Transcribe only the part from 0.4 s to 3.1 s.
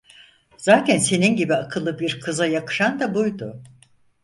Zaten senin gibi akıllı bir kıza yakışan